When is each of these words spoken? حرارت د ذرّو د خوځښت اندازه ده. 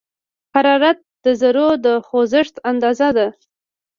حرارت 0.53 0.99
د 1.23 1.25
ذرّو 1.41 1.69
د 1.85 1.87
خوځښت 2.07 2.55
اندازه 2.71 3.09
ده. 3.17 3.27